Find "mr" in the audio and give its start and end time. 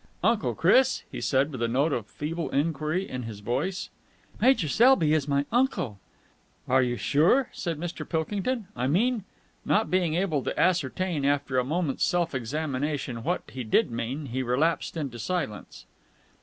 7.79-8.09